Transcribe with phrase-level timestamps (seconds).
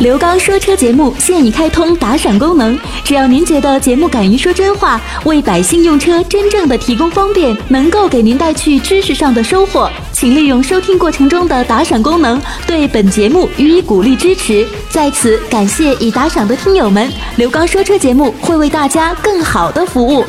[0.00, 14.66] 刘刚说车节目现已开通打赏功能，只要您觉得节目敢于说真话，为百姓用车真正的提供方便，能够给您带去知识上的收获，请利用收听过程中的打赏功能，对本节目予以鼓励支持。
[14.88, 20.24] 在此感谢已打赏的听友们，刘刚说车节目会为大家更好的服务。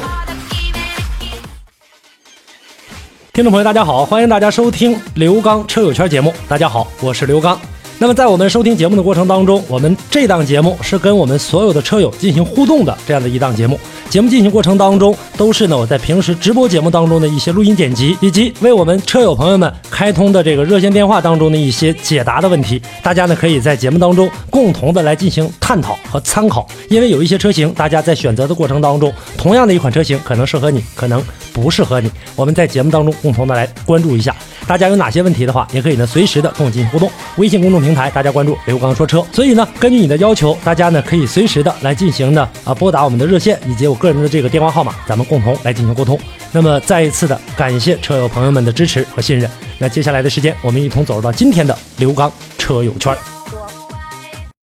[3.32, 6.34] 听众朋友，大家好，欢迎大家收听刘刚车友圈节目。
[6.50, 7.58] 大家好，我是刘刚。
[8.02, 13.80] 那么在我们收听节目的过程当中，我们这档节目是跟我们所有的车友进行互动的这样的一档节目。
[14.10, 22.82] 节目进行过程当中，都是呢我在平时直播节目当中的一些录音剪辑，以及为我们车友朋友们开通的这个热线电话当中的一些解答的问题。
[23.04, 26.68] 大家呢可以在节目当中共同的来进行探讨和参考。
[26.90, 32.10] 因为有一些车型，大家在选择的过程当中，同样的一款车型可能适合你，可能不适合你。
[32.36, 34.36] 我们在节目当中共同的来关注一下。
[34.72, 37.12] 大家有哪些问题的话，也可以呢随时的跟我进行互动。
[37.38, 39.22] 微信公众平台大家关注刘刚说车。
[39.24, 46.18] 所以呢，根据你的要求，大家呢可以随时的来进行呢啊拨打我们的热线以及我个人的这个电话号码，咱们共同来进行沟通。
[46.54, 49.52] 那么再一次的感谢车友朋友们的支持和信任。
[49.78, 53.14] 那接下来的时间，我们一同走入到今天的刘刚车友圈。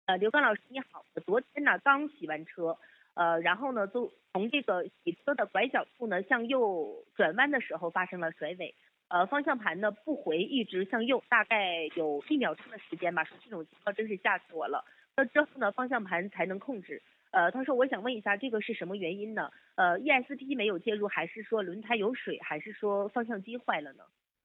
[0.07, 2.75] 呃，刘刚老师你好，我昨天呢刚洗完车，
[3.13, 8.75] 呃，然后呢就从这个洗车的拐角处呢向右转弯的时候发生了甩尾。
[9.09, 13.25] 呃，方向盘呢不回，一直向右，大概有一秒钟的时间吧。
[13.25, 14.85] 说这种情况真是吓死我了。
[15.17, 17.03] 那之后呢，方向盘才能控制。
[17.31, 19.51] 呃，他说我想问一下，这个是什么原因呢？
[19.75, 24.05] 呃，ESP 没有介入，还是说轮胎有水，还是说方向机坏了呢？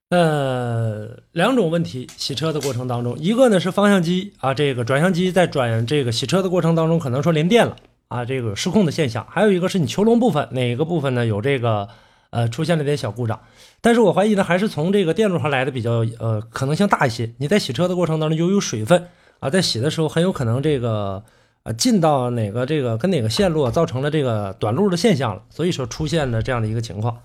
[0.09, 7.75] 呃，两种问题，洗车的过程当中，一个呢是方向机啊，这个转向机在转这个洗车的过程当中，可能说连电了
[8.09, 9.25] 啊，这个失控的现象。
[9.27, 11.87] 还有一个是你球笼部分哪个部分呢有这个
[12.33, 13.39] 呃出现了点小故障。
[13.79, 17.31] 但是我怀疑呢，还是从这个电路上来的比较呃可能性大一些。
[17.37, 19.07] 你在洗车的过程当中，由于水分
[19.39, 21.23] 啊，在洗的时候很有可能这个
[21.63, 27.21] 呃进到哪个这个跟哪个线路造成了这个短路的现象了，所以说出现了这样的一个情况，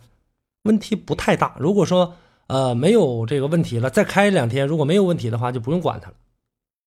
[0.64, 1.57] 问题不太大。
[1.58, 2.14] 如果说
[2.48, 6.14] 呃没有这个问题了，再开两天，如果没有问题的话，就不用管它了。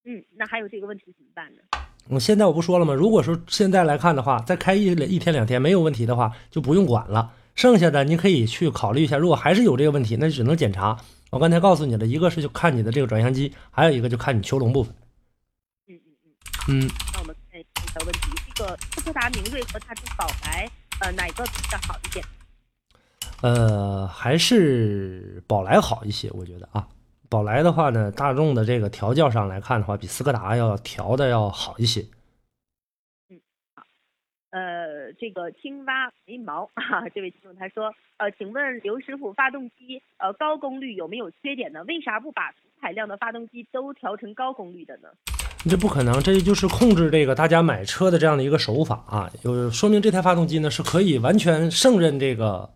[0.05, 1.61] 嗯，那还有这个问题怎么办呢？
[2.09, 2.93] 我现在我不说了吗？
[2.93, 7.31] 如果说现在来看的话，再开一一天两天没有问题的话，就不用管了。
[7.55, 10.97] 剩下的你可以去考虑一下，如果还是有这个问题，那就只能检查。
[11.29, 14.93] 我刚才告诉你了，一个是就看你的这个转向机，还有一个就看你球笼部分。
[15.87, 16.11] 嗯嗯
[16.67, 16.85] 嗯。
[16.85, 17.63] 嗯那我们看一
[17.93, 18.19] 下问题，
[18.53, 20.69] 这个斯柯达明锐和它的宝来，
[20.99, 22.25] 呃，哪个比较好一点？
[23.41, 26.87] 呃，还是宝来好一些，我觉得啊。
[27.29, 32.05] 宝来的话呢，大众的这个调教上来看的话，比斯柯达要调的要好一些。
[34.51, 41.83] 呃，这个青蛙眉毛啊，这位听众他说，呃，请问刘师傅，发动机呃高功率有没有缺点呢？
[41.87, 45.07] 为啥不把同排量的发动机都调成高功率的呢？
[45.69, 52.69] 这不可能，这就是控制这个大家买车的这样的一个手法啊，有说明这台发动机呢是可以完全胜任这个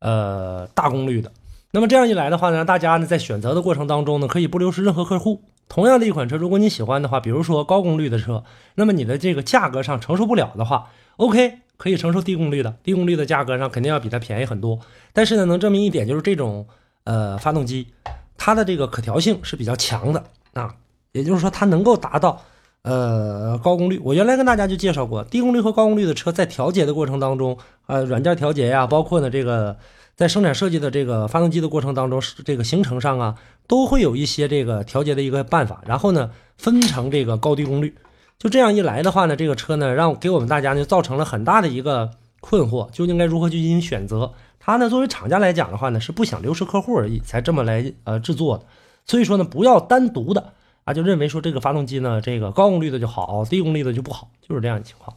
[0.00, 1.30] 呃大功率的。
[1.72, 5.42] 那么这样一来的话呢，大家呢在选择的过程当中呢，可以不流失任何客户。
[5.68, 8.42] 同样的一款车，如果你喜欢的话，比如说高功率的车，
[8.76, 10.90] 那么你的这个价格上承受不了的话。
[11.18, 14.78] OK，可以承受低功率的，低功率的价格上肯定要比它便宜很多。
[15.12, 16.64] 但是呢，能证明一点就是这种
[17.02, 17.88] 呃发动机，
[18.36, 20.74] 它的这个可调性是比较强的啊，
[21.10, 22.40] 也就是说它能够达到
[22.82, 24.00] 呃高功率。
[24.04, 29.76] 我原来跟大家就介绍过，低功率和高功率的车在调节的过程当中，呃软件调节呀，包括呢这个
[30.18, 33.36] 在生产设计的这个发动机的过程当中，这个行程上啊，
[33.68, 37.94] 都会有一些这个调节的一个办法，然后呢分成这个高低功率。
[38.36, 44.32] 就这样一来的话呢，这个车呢，让给我们大家呢造成了很大的一个困惑，究竟该如何去进行选择？
[44.58, 48.64] 它呢，作为厂家来讲的话呢，是不想流失客户而已，才这么来呃制作的。
[49.06, 50.52] 所以说呢，不要单独的
[50.82, 55.16] 啊，就认为说这个发动机呢，这个高功率的就好，低功率的就不好，就是这样的情况。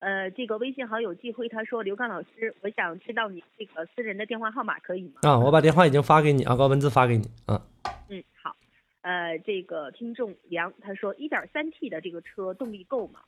[0.00, 5.20] 呃，这个微信好友季辉他说，刘刚老师，我想知道你这个私人的电话号码可以吗？
[5.22, 7.60] 啊，我把电话已经发给你啊，高文字发给你啊。
[8.08, 8.54] 嗯，好。
[9.02, 13.20] 呃，这个听众梁他说，一点三 T 的这个车动力够吗？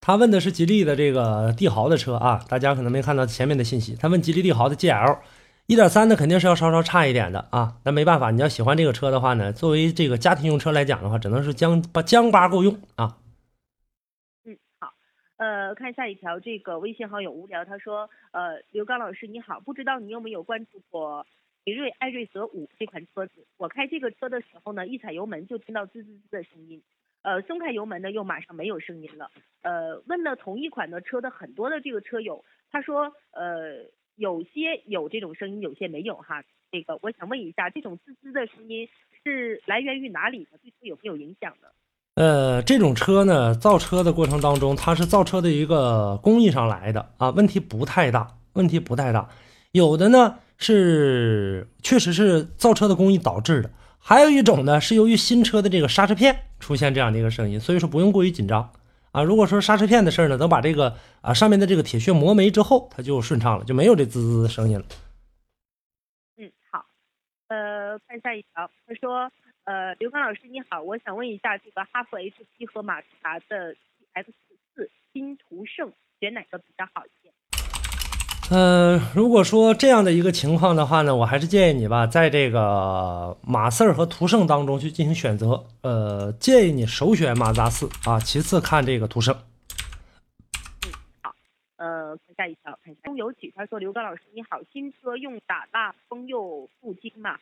[0.00, 3.94] 他问的是吉利的这个帝豪的车啊，大家可能没看到前面的信息。
[3.94, 5.18] 他问吉利帝豪的 GL，
[5.66, 7.76] 一点三的肯定是要稍稍差一点的啊。
[7.84, 13.18] 那没办法，你要喜欢这个车的话呢，作为这个家庭用车来讲的话，只能是将把将八够用啊。
[14.46, 14.92] 嗯，好，
[15.40, 21.26] 呃，看下一条，这个微信好友无聊他说，呃，刘刚老师你好，不知道你有没有关注过？
[21.64, 26.82] 奇瑞艾瑞泽五这款车子，我开这个车的时候呢，一踩油门就听到滋滋滋的声音，
[27.22, 29.30] 呃，松开油门呢又马上没有声音了。
[29.62, 36.44] 呃，问了同一款的车的很多的这个车友，他说，呃，有些有这种声音，有些没有哈。
[36.70, 38.86] 这个我想问一下，这种滋滋的声音
[39.24, 40.58] 是来源于哪里的？
[40.58, 41.68] 对车有没有影响呢？
[42.20, 49.26] 呃，这种车呢，造车的过程当中，它是造车的一个工艺上来的啊，问题不太大，问题不太大。
[49.72, 58.70] 有的呢是确实是造车的工艺导致的，还有一种呢是由于新车的这个刹车片出现这样的一个声音，所以说不用过于紧张
[59.12, 59.22] 啊。
[59.22, 64.84] 如果说刹车片的事呢，等把这个啊上面的这个铁屑磨没之后，它就顺畅了，就没有这滋滋的声音了。
[66.36, 66.84] 嗯，好，
[67.48, 69.32] 呃，看下一条，他说。
[69.70, 73.72] 呃，刘刚老师你好，我想问一下，这个哈弗 H 七和马自达的
[74.14, 74.32] X
[74.74, 77.32] 四新途胜选哪个比较好一点？
[78.50, 85.64] 呃，如果说这样的一个情况的话呢，我还是建议你吧，在这个马四和途胜当中去进行选择。
[85.82, 89.32] 呃，建议你首选马自达四啊，其次看这个途胜。
[90.84, 90.90] 嗯，
[91.22, 91.32] 好。
[91.76, 93.02] 呃，看下一条，看一下。
[93.04, 97.38] 中油曲他说：“刘刚老师你好，新车用打蜡封釉镀金吗？”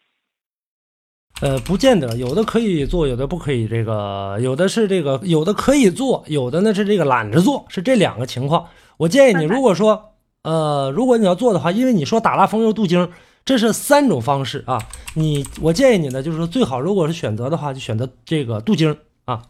[1.41, 3.69] 呃，不见得，有的可以做，有的不可以。
[3.69, 8.69] 这个有的是这个，有的可以做，有的呢是这个懒着做，是这两个情况。
[8.97, 13.13] 我建议你，如果说，呃，如果你要做的话，因为你说打蜡封釉镀晶，
[13.45, 14.81] 这是三种方式啊。
[15.15, 19.41] 你，我建议你呢，就是说最好，如果是选择的话，就选择这个镀晶啊。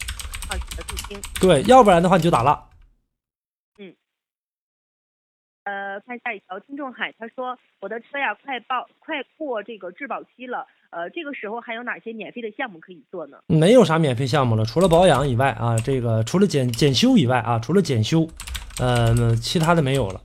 [0.87, 1.19] 镀晶。
[1.41, 2.69] 对，要不然的话你就打蜡。
[3.79, 3.95] 嗯。
[5.65, 10.67] 呃，看下一条，听众海他说，我的车呀，快报快过这个质保期了。
[10.91, 13.39] 呃，这个时候还有哪些免费的项目可以做呢？
[13.47, 18.27] 没有啥免费项目了，除了保养以外啊，这个除了检检修以外啊，除了检修，
[18.81, 20.21] 呃，其他的没有了。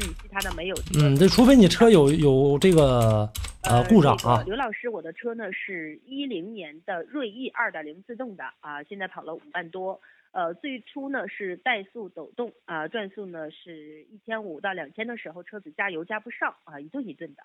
[0.00, 0.76] 嗯，其他的没有。
[0.98, 3.30] 嗯，这除非你车有有这个
[3.62, 4.42] 呃故障啊。
[4.46, 10.00] 刘老师，我的车呢是一零年的锐意二点零自动的啊，现在跑了五万多。
[10.32, 17.42] 呃，最初呢是怠速抖动啊，转速呢是一千五到两千的时候，车子加油加不上啊，一顿一顿的。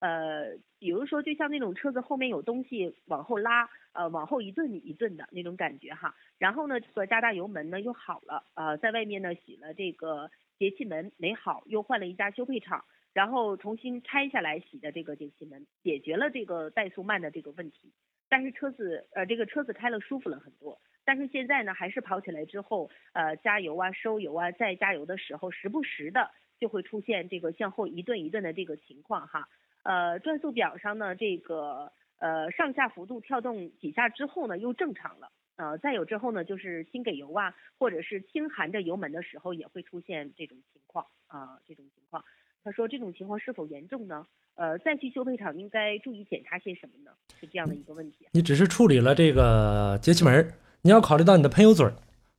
[0.00, 6.14] 呃，比如说，就像那种车子后面有东西往后拉，呃，往后一顿一顿的那种感觉哈。
[6.38, 17.92] 然后呢，这个加大油门呢又好了，呃，在外面呢洗了这个节气门没好，又换了一家修配厂，然后重新拆下来洗的这个节气门，解决了这个怠速慢的这个问题。
[18.28, 20.80] 但是车子，呃，这个车子开了舒服了很多。
[21.04, 26.30] 但是现在呢，还是跑起来之后，呃，加油啊、收油啊、再加油的时候，时不时的
[26.60, 29.48] 就会出现这个向后一顿一顿的这个情况哈。
[29.82, 35.30] 呃，转速表上呢，这个呃上下幅度跳动几下之后呢，又正常了。
[35.56, 42.24] 呃，再有之后呢，就是轻给油啊，或者是轻含着油门的时候，也会出现这种情况啊，这种情况。
[42.62, 44.26] 他说这种情况是否严重呢？
[44.54, 47.10] 呃，再去修配厂应该注意检查些什么呢？
[47.40, 48.26] 是这样的一个问题。
[48.32, 50.52] 你只是处理了这个节气门，
[50.82, 51.88] 你要考虑到你的喷油嘴，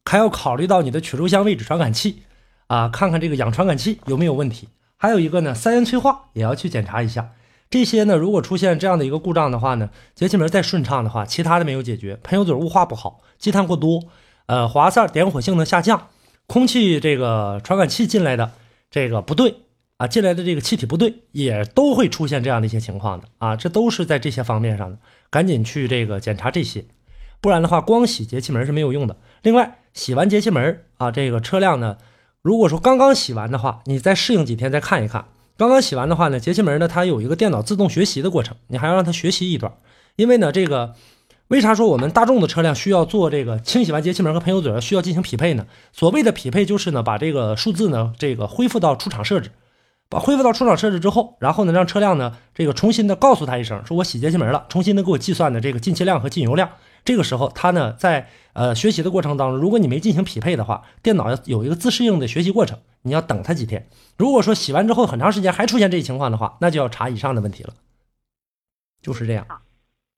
[0.06, 2.24] 还要考虑到你的曲轴箱位置传感器
[2.68, 4.68] 啊，看看这个氧传感器有没有问题。
[5.02, 7.32] 还有一个呢，三元催化也要去检查一下。
[7.70, 14.04] 这些呢，如果出现这样的一个故障的话呢，节气门再顺畅的话，其他的没有解决，喷油嘴雾化不好，积碳过多，
[14.48, 16.10] 呃，滑塞点火性能下降，
[16.48, 18.52] 空气这个传感器进来的
[18.92, 19.56] 这个不对
[19.96, 24.98] 啊，进来的这个气体不对，也都会出现这样的一些情况的啊，这都是在这些方面上的，
[25.30, 26.84] 赶紧去这个检查这些，
[27.40, 29.16] 不然的话，光洗节气门是没有用的。
[29.44, 31.98] 另外，洗完节气门啊，这个车辆呢，
[32.42, 35.26] 如果说刚刚洗完的话，你再适应几天再看一看。
[35.58, 39.74] 刚刚洗完的话呢，节气门呢，它有一个电脑自动学习的过程，你还要让它学习一段。
[40.16, 40.96] 因为呢，这个
[41.50, 45.66] 为啥说我们大众的车辆需要做这个清洗完节气门和喷油嘴需要进行匹配呢？
[45.92, 49.52] 所谓的匹配就是呢，把这个数字呢，这个恢复到出厂设置，
[50.08, 56.70] 把恢复到出厂设置之后，然后呢，让车辆呢，这个重新的告诉他一声，说我洗节气门了，重新的给我计算的这个进气量和进油量。
[57.10, 62.78] 这个时候，它呢，在呃学习的过程当中，如果你没进行匹配的话，电脑要有一个自适应的学习过程。
[63.02, 63.88] 你要等它几天。
[64.16, 67.74] 如果说洗完之后很长时间还出现这一情况的话，那就要查以上的问题了。
[69.02, 69.44] 就是这样。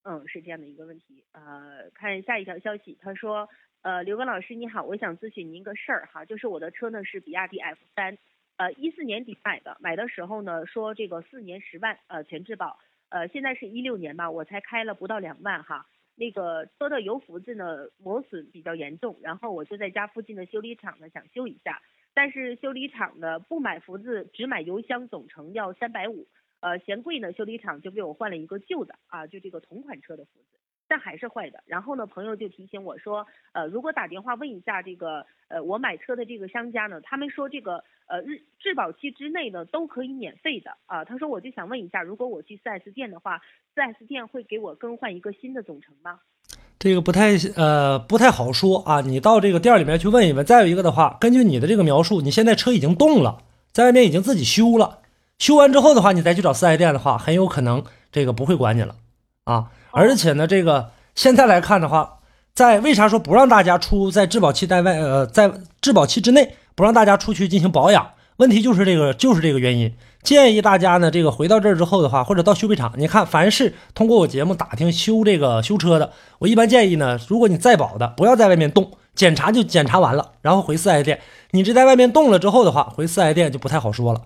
[0.03, 1.23] 嗯，是这样的一个问题。
[1.31, 3.47] 呃，看下一条消息，他说，
[3.83, 8.17] 呃，刘刚老师你好，我想咨询您个事儿哈，就是我的车呢是比亚迪 F 三，
[8.57, 21.81] 呃，一四年底买的，买的时候呢说这个四年十万，呃，全质保，呃，现在是一六年吧，我才开了不到两万哈，那个车的油浮子呢磨损比较严重，然后我就在家附近的修理厂呢想修一下。
[22.13, 26.27] 但是修理厂呢不买福子，只买油箱，总成要三百五，
[26.59, 31.63] 呃，嫌贵呢，修理厂就给我换了一个旧的啊，就这个同款车的福字，但还是坏的。
[31.65, 41.05] 然后呢，朋友就提醒我说，呃，如果打电话问一下这个，呃，我买车的这个商家呢，他们说这个，呃，日质保期之内呢都可以免费的啊。
[41.05, 43.39] 他说我就想问一下，如果我去 4S 店的话
[43.73, 46.19] ，4S 店会给我更换一个新的总成吗？
[46.77, 50.45] 这个不太呃不太好说啊，你到这个店里面去问一问。
[50.45, 54.99] 再有一个的话，根据你的这个描述，你现在车已经动了，在外面已经自己修了，
[55.39, 58.95] 修完之后的话，你再去找 4S 店的话，很有可能这个不会管你了
[59.45, 59.71] 啊。
[59.91, 62.19] 而且呢，这个现在来看的话，
[62.53, 65.49] 在为啥说不让大家出在质保期在外呃在
[65.79, 68.11] 质保期之内不让大家出去进行保养？
[68.37, 69.93] 问题就是这个就是这个原因。
[70.23, 81.19] 建议大家呢，这个回到这儿之后的话，或者到修配厂，你看，凡是通过我节目打听修这个修车的，我一般建议呢，如果你在保的，不要在外面动，检查就检查完了，然后回四 S 店。
[81.51, 84.21] 你这在外面动了之后的话，回四 S 店就不太好说了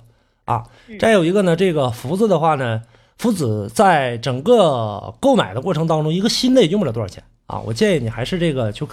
[0.46, 0.64] 啊。
[1.00, 2.82] 再有一个呢，这个福子的话呢，
[3.18, 7.60] 福子在整个购买的过程当中，一个新的也用不了多少钱啊。
[7.66, 8.88] 我建议你还是这个就，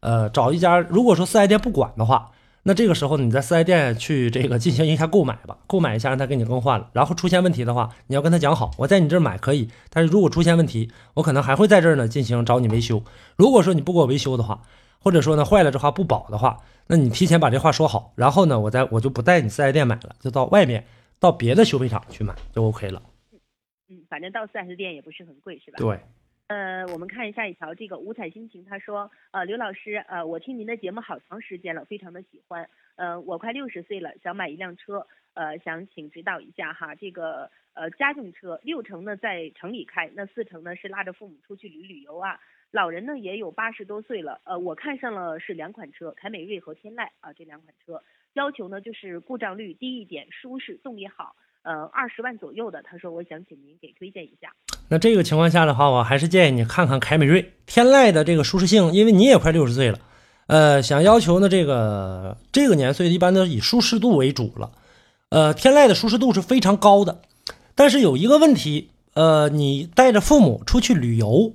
[0.00, 2.30] 呃，找一家，如果说四 S 店不管的话。
[2.66, 6.88] 那这个时候，你在四 S 店去这个进行一下购买吧，购买一下让他给你更换了。
[6.94, 13.02] 然后出现问题的话，你要跟他讲好，我在你这儿买可以，但是如果出现问题，我可能还会在这儿呢进行找你维修。
[13.36, 14.62] 如果说你不给我维修的话，
[14.98, 16.56] 或者说呢坏了这话不保的话，
[16.86, 20.86] 那你提前把这话说好，然后呢我再我就不在你四 S 店买了，就到外面
[21.20, 23.02] 到别的修配厂去买就 OK 了。
[23.90, 25.76] 嗯，反正到四 S 店也不是很贵，是吧？
[25.76, 26.00] 对。
[26.46, 32.68] 呃，我们看一下一条，这个五彩心情他说，呃，刘老师，呃，我听您的节目好长时间了，非常的喜欢。
[32.96, 36.94] 呃，我快六十岁了，想买一辆车，呃，想请指导一下哈。
[36.94, 42.38] 这个呃家用车，六成呢在城里开，那四成呢是拉着父母出去旅旅游啊。
[42.70, 48.02] 老人呢也有八十多岁了，呃，我看上了是两款车，凯美瑞和天籁啊这两款车，
[48.34, 52.80] 要求呢就是故障率低一点，舒适，动力好，呃，二十万左右的。
[52.82, 54.52] 他说我想请您给推荐一下。
[54.88, 59.98] 那这个情况下的话，我还是建议你看看凯美瑞、天籁的这个舒适性，因为你也快六十岁了，
[60.46, 64.70] 呃，想要求呢这个这个年岁一般都以舒适度为主了，
[65.30, 67.22] 呃，天籁的舒适度是非常高的，
[67.74, 71.52] 但是有一个问题，呃，你带着父母出去旅游。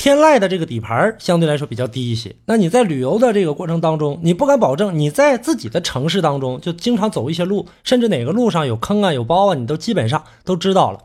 [0.00, 11.00] 天籁的这个底盘相对来说比较低一些，那你在旅游的这个过程当中，你不敢保证你在自己的城市当中就经常走一些路，甚至哪个路上有坑啊、有包啊，你都基本上都知道了。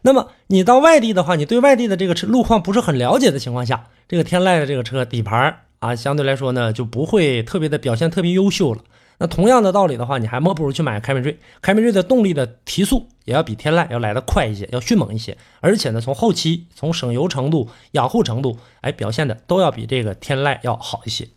[0.00, 8.80] 那么你到外地的话，你对外地的这个车路况不是很了解的情况下，这个天籁的这个车底盘啊，相对来说呢就不会特别的表现特别优秀了。
[9.22, 11.38] 那同样的道理的话，你还莫不如去买凯美瑞。
[11.60, 15.38] 凯美瑞的动力的提速也要比天籁要来的快一些，要迅猛一些。
[15.60, 21.28] 而且呢，从后期、从省油程度、养护程度，哎，表现的都要比这个天籁要好一些。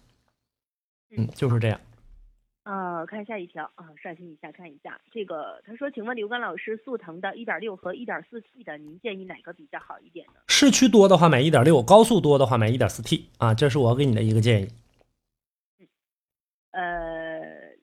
[1.15, 1.79] 嗯，就是这样。
[2.63, 5.61] 呃，看下一条啊，刷新一下看一下这个。
[5.63, 14.69] 他说：“请问刘刚老师，速腾的1.6和 1.4T 的，您建议哪个比较好一点呢？”市区多的话买1.6，高速多的话买 1.4T 啊，这是我给你的一个建议。
[15.77, 15.87] 嗯，
[16.71, 17.34] 呃。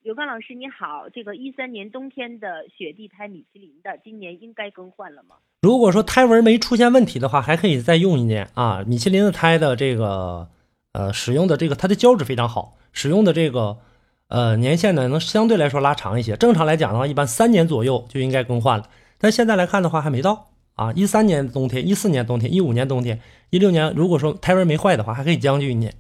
[0.02, 5.37] 刘刚老师你好，这个一三年冬天的雪地胎米其林的，今年应该更换了吗？
[5.61, 8.82] 如果说胎纹没出现问题的话，还可以再用一年啊。
[8.85, 10.49] 米其林的胎的这个
[10.92, 13.78] 呃使用的这个它的胶质非常好，使用的这个
[14.26, 16.37] 呃年限呢能相对来说拉长一些。
[16.37, 18.90] 正常来讲的话，一般三年左右就应该更换了。
[19.18, 20.92] 但现在来看的话还没到啊。
[20.94, 25.94] 一三年冬天，一四年冬天，一五年冬天，一六年如果说胎纹没坏的话，还可以将就一年。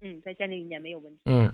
[0.00, 1.20] 嗯，再将就一年没有问题。
[1.26, 1.52] 嗯。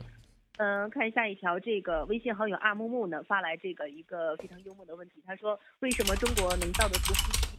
[0.58, 7.12] 嗯，看下一条，这个微信好友阿木木呢发来这个一个非常幽默的问题，他说：为什么中国能造得出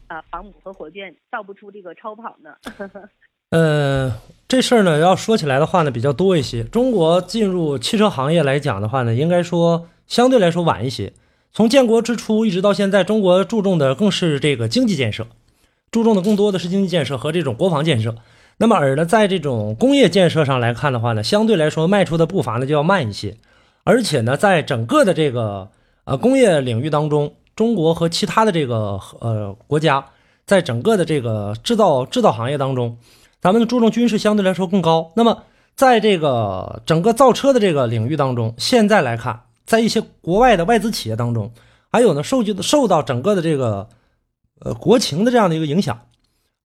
[0.08, 2.56] 啊航母和火箭，造不出这个超跑呢？
[3.52, 4.12] 呃，
[4.48, 6.64] 这事儿呢要说起来的话呢比较多一些。
[6.64, 11.14] 中国进入汽车行业来讲的话呢，应该说相对来说晚一些。
[11.52, 15.28] 从建国之初一直到现在，中国注重的更是这个经济建设，
[15.92, 18.16] 注重的更多的是经济建设和这种国防建设。
[18.60, 23.38] 那么，而呢，在这种工业建设上来看的话呢，相对来说迈出的步伐呢就要慢一些，
[23.84, 25.70] 而且呢，在整个的这个
[26.06, 30.04] 呃工业领域当中，中国和其他的这个呃国家，
[30.48, 32.98] 在整个的这个制造制造行业当中，
[33.40, 35.12] 咱们注重军事相对来说更高。
[35.16, 35.44] 那么，
[35.76, 41.52] 在这个整个造车的这个领域当中，现在来看，在一些国外的外资企业当中，
[41.92, 43.88] 还有呢，受就受到整个的这个
[44.62, 46.02] 呃国情的这样的一个影响。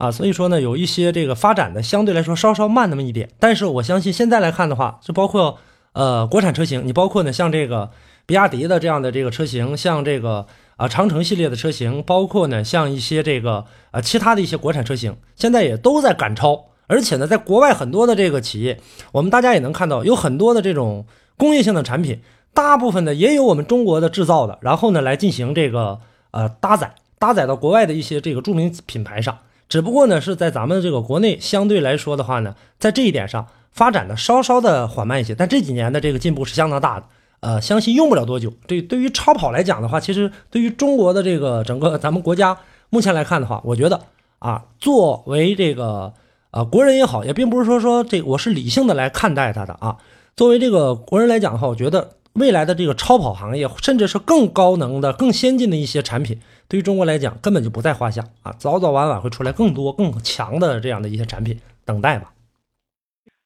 [0.02, 5.59] 啊，所以说呢，有一些这个发展的相对来说稍稍慢那么一点，但是我相信现在来看的话，就包括
[5.92, 7.88] 呃国产车型，你包括呢像这个
[8.26, 18.80] 比亚迪的这样的这个车型，像这个啊长城系列的车型，包括呢像一些这个啊其他的一些国产车型，现在也都在赶超，而且呢在国外很多的这个企业，
[19.12, 21.06] 我们大家也能看到有很多的这种
[21.37, 22.21] 工业性的产品，
[22.52, 26.00] 大部分呢也有我们中国的制造的，然后呢来进行这个
[26.32, 29.38] 呃搭载搭载到国外的一些这个著名品牌上。
[29.72, 37.06] 只不过呢，是在咱们这个国内相对来说的话呢，在这一点上发展的稍稍的缓慢一些，但这几年的这个进步是相当大的。
[37.40, 38.52] 呃，相信用不了多久。
[38.66, 42.58] 对，对于超跑来讲的话，其实对于中国的这个整个咱们国家
[42.90, 43.98] 目前来看的话，我觉得
[44.40, 46.12] 啊，作为这个
[46.50, 49.96] 呃国人也好，也并不是说说这我是理性的来看待它的啊。
[50.36, 52.10] 作为这个国人来讲的话，我觉得。
[52.34, 58.52] 未来的这个超跑行业，甚至是更高能的、更先进的一些产品，对于中国来讲根本就不在话下啊！
[58.59, 62.33] 早早晚晚会出来更多更强的这样的一些产品，等待吧。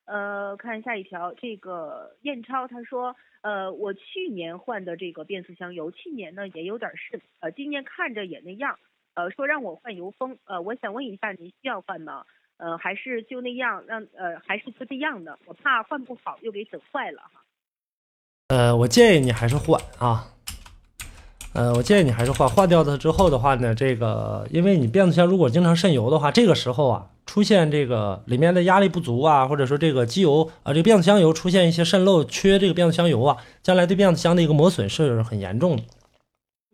[0.04, 8.78] 呃，看下一条，这个燕超他说，呃，我去年换的这个变速箱油，去年呢也有点渗，呃，今年看着也那样，
[9.14, 12.24] 呃，说让我换油封，呃，我想问一下，您需要换吗？
[12.58, 17.42] 呃，还是就那样让，呃，还是就这样的，我怕换不好又给整坏了哈。
[18.48, 20.35] 呃，我建议你还是换啊。
[21.56, 35.82] 呃，我建议你还是换，换掉它之后的话呢，这个因为你变速箱如果经常渗油的话，这个时候啊，出现这个里面的压力不足啊，或者说这个机油啊，这个变速箱油出现一些渗漏，缺这个变速箱油啊，将来对变速箱的一个磨损是很严重的。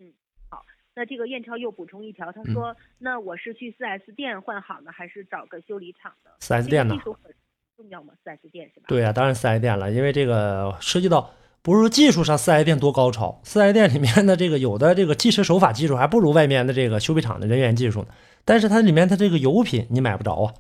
[0.01, 0.11] 嗯，
[0.49, 0.65] 好，
[0.97, 6.97] 那这个燕超又补充一条，他说，那我是去 4S 店换好呢，还是找个修理厂的？4S 店呢？
[6.97, 7.33] 技术很
[7.77, 8.87] 重要吗？4S 店是吧？
[8.89, 11.31] 对呀，当然 4S 店了，因为这个涉及到。
[11.63, 18.09] 不是说技术上四 S 店多高超，四 S 店里面的这个有的这个计时手法技术还不如外面的这个修配厂的人员技术呢。
[18.45, 20.55] 但是它里面它这个油品你买不着啊。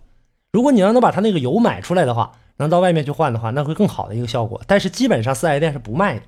[0.52, 4.62] 如果你要能把它那个油买出来的话，能到外面去换的话，那会更好的一个效果。
[4.68, 6.26] 但是基本上四 S 店是不卖的，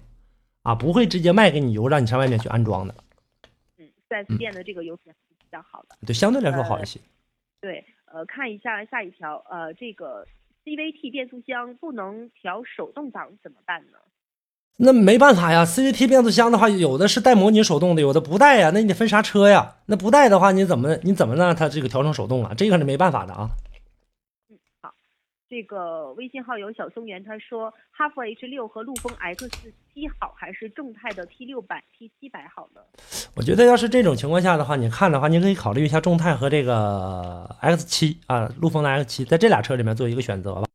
[0.63, 2.95] 啊，不会直接卖给你油让你上外面去安装的。
[3.79, 6.99] 嗯，四 S 店的这个油品是比较好的，对，相对来说好一些。
[7.61, 10.27] 对，呃，看一下下一条，呃，这个
[10.65, 13.99] CVT 变速箱不能调手动挡怎么办呢？
[14.77, 18.71] 那没办法呀，CVT 变速箱的话，有的是带模拟手动的，有的不带呀。
[18.75, 19.77] 那你得分啥车呀？
[19.87, 22.53] 那不带的话，你怎么你怎么让它这个调成手动啊？
[22.57, 23.51] 这个是没办法的啊。
[24.51, 24.93] 嗯，好，
[25.49, 32.81] 这个微信号有小松原，他说哈弗 H 六和陆风 X 七好，还是众泰的 T 六百、T 七百好呢？
[33.37, 40.67] 我觉得要是这种情况下的话，你看的话，你可以考虑一下众泰和这个 X 七啊，陆风的 X 七，在这俩车里面做一个选择吧。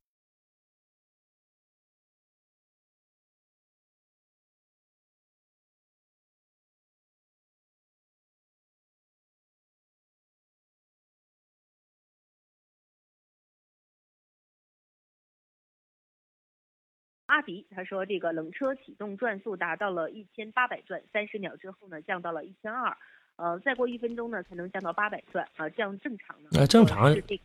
[17.29, 22.97] 阿迪他说，这个冷车启动转速达到了一千八百转，三十秒之后呢，降到了一千二，
[23.35, 26.49] 呃，再过一分钟呢，才能降到八百转啊，这样正常呢？
[26.53, 27.43] 呃，正常是这个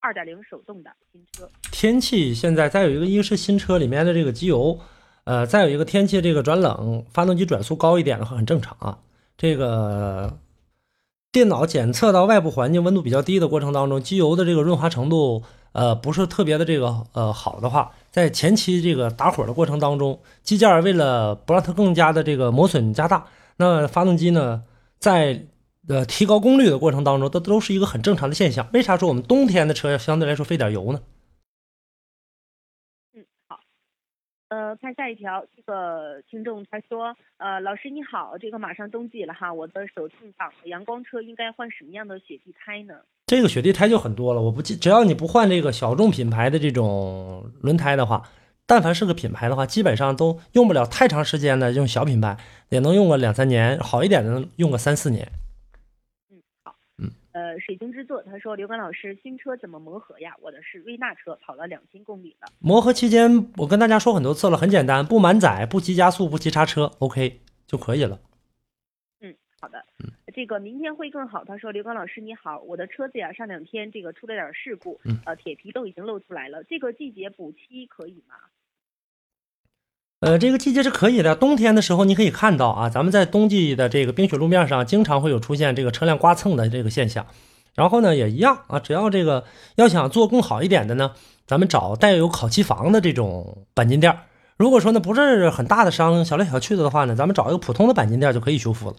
[0.00, 1.46] 二点零手动的新车。
[1.70, 4.80] 天气现在再有一个，一个是新车里面的这个机油，
[5.24, 8.98] 呃，再有一个天气这个转冷，发动机转速高一点的话很正常啊。
[9.36, 10.38] 这个
[11.30, 15.42] 电脑检测到外部环境温度比较低的过程当中，机油的这个润滑程度。
[15.72, 23.24] 呃，不是特别的这个呃好的话，在前期这个打火的过程当中，机件为了不让它更加的这个磨损加大，
[23.56, 24.62] 那发动机呢，
[24.98, 25.46] 在
[25.88, 28.68] 呃提高功率的过程当中，这都是一个很正常的现象。
[28.72, 31.00] 为啥说我们冬天的车相对来说费点油呢？
[34.52, 42.96] 呃，看下一条，这个听众他说，呃，老师你好，这个马上冬季了哈，我的手动挡的阳光车应该换什么样的雪地胎呢？
[43.24, 48.28] 这个雪地胎就很多了，我不记，只要你不换这个小众品牌的这种轮胎的话，
[48.66, 52.36] 但凡是个品牌的话，基本上都用不了太长时间的，用小品牌
[52.68, 55.26] 也能用个两三年，好一点的用个三四年。
[57.32, 60.34] 呃，水晶之作他说：“刘刚老师，新车怎么磨合呀？
[60.40, 62.48] 我的是瑞纳车，跑了两千公里了。
[62.58, 68.20] 磨合期间，我跟大家说很多次了，很简单，不满载，不急加速，不急刹车，OK 就可以了。”
[69.20, 69.82] 嗯，好的。
[69.98, 71.42] 嗯，这个明天会更好。
[71.44, 76.62] 他说：“刘刚老师你好，我的车子呀，上两天这个出了点事故，呃，铁皮都已经露出来了。
[76.64, 78.34] 这个季节补漆可以吗？”
[80.22, 81.34] 呃，这个季节是可以的。
[81.34, 87.26] 冬天的时候，你可以看到啊，咱们在冬季的这个冰雪路面上，经常会有出现这个车辆刮蹭的这个现象。
[87.74, 89.42] 然后呢，也一样啊，只要这个
[89.74, 91.10] 要想做更好一点的呢，
[91.44, 94.16] 咱们找带有烤漆房的这种钣金店。
[94.56, 98.96] 如果说呢不是很大的伤，小来小去的的话呢，咱们找一个普通的钣金店就可以修复了。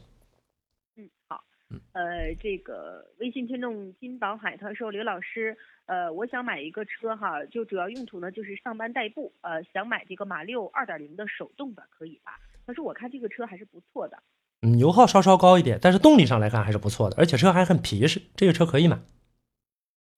[1.93, 5.57] 呃，这个微信听众金宝海他说，刘老师。
[5.85, 9.33] 呃，我想买一个车哈，就主要用途呢就是上班代步。
[9.41, 12.39] 呃，想买这个马六二点零的手动的，可以吧？
[12.65, 14.17] 他说我看这个车还是不错的。
[14.61, 18.97] 嗯，油耗稍稍高一点，但是动力上来看还是不错的，而且车还很皮实，这个车可以买。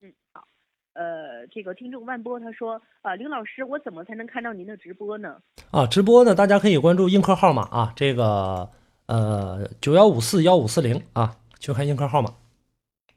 [0.01, 0.47] 嗯，好。
[0.93, 5.41] 呃，这个听众万波他说，啊，刘老师，我怎么才能看到您的直播呢？
[5.71, 8.69] 啊，直播呢，大家可以关注映客号码啊，这个
[9.07, 11.35] 呃九幺五四幺五四零啊，
[11.65, 12.31] 去看映客号码。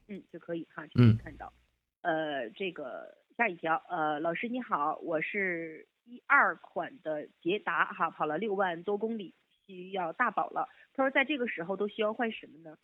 [0.07, 1.53] 嗯，就可以哈，就可以看到。
[2.01, 9.35] 呃，这个下一条，呃，老师你好，我是一二款的捷达哈，跑了六万多公里，
[9.67, 10.67] 需要大保了。
[10.95, 12.77] 他说在这个时候都需要换什么呢？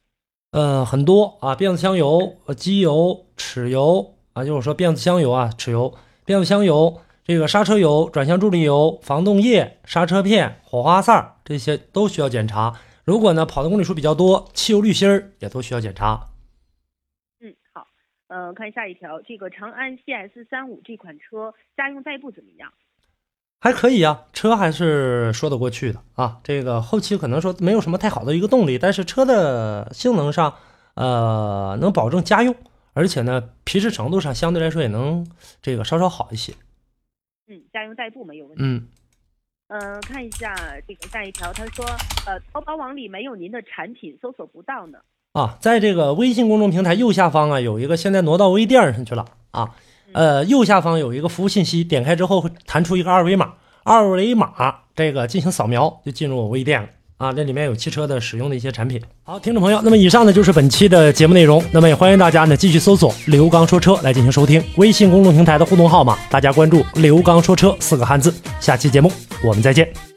[0.51, 5.97] 呃，很多啊，变速箱油、机油、齿油啊，就是说变速箱油啊、齿油、
[6.27, 12.79] 变速箱油、这个刹车油、转向助力油、防冻液、刹车片、火花塞这些都需要检查。
[13.05, 16.29] 如果呢跑的公里数比较多，汽油滤芯儿也都需要检查。
[17.41, 17.87] 嗯，好
[18.29, 22.73] 呃，看下一条，这个长安 CS 三五这款车家用代步怎么样？
[23.61, 26.41] 还可以啊，车还是说得过去的啊。
[26.43, 30.55] 这个后期可能说没有什么太好的一个动力，但是车的性能上，
[30.95, 32.55] 呃，能保证家用，
[32.93, 35.27] 而且呢，皮实程度上相对来说也能
[35.63, 36.53] 这个稍稍好一些。
[37.49, 38.63] 嗯，家用代步没有问题。
[38.63, 38.89] 嗯，
[39.69, 40.55] 嗯、看一下
[40.87, 41.85] 这个下一条，他说，
[42.27, 44.99] 呃，淘宝网里没有您的产品，搜索不到呢。
[45.33, 49.75] 啊，在这个微信公众平台右下方啊，有一个现在挪到微店上去了啊。
[50.13, 57.33] 呃，右下方有一个服务信息，点开之后会弹出一个二维码，二维码这个进行扫描就进入我微店了啊。
[57.33, 59.01] 这里面有汽车的使用的一些产品。
[59.23, 64.63] 好，听众朋友，那么以上呢就是本期的节目内容，那么也欢迎大家呢继续搜索“刘刚说车”来进行收听。
[64.77, 68.33] 微信公众平台的互动号码，大家关注“刘刚说车”四个汉字。
[68.61, 69.11] 下期节目
[69.43, 70.14] 我们再见。